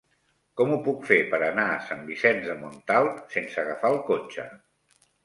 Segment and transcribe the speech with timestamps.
[0.59, 4.49] Com ho puc fer per anar a Sant Vicenç de Montalt sense agafar el cotxe?